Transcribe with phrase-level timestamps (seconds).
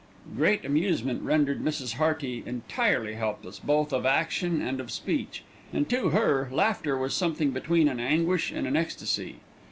[0.35, 1.93] Great amusement rendered Mrs.
[1.97, 7.51] Hearty entirely helpless, both of action and of speech, and to her laughter was something
[7.51, 9.35] between an anguish and an ecstasy.